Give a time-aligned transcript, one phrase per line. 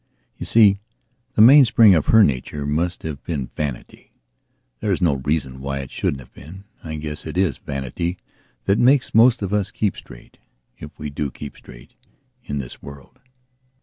[0.35, 0.79] You see,
[1.35, 4.13] the mainspring of her nature must have been vanity.
[4.79, 8.17] There is no reason why it shouldn't have been; I guess it is vanity
[8.65, 10.39] that makes most of us keep straight,
[10.79, 11.93] if we do keep straight,
[12.43, 13.19] in this world.